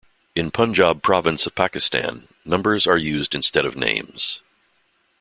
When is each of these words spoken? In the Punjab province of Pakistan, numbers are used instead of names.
In 0.35 0.45
the 0.47 0.51
Punjab 0.51 1.03
province 1.03 1.45
of 1.45 1.53
Pakistan, 1.53 2.27
numbers 2.43 2.87
are 2.87 2.97
used 2.97 3.35
instead 3.35 3.67
of 3.67 3.75
names. 3.75 4.41